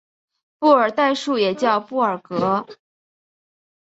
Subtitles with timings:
[0.57, 2.65] 布尔代数也叫做布尔格。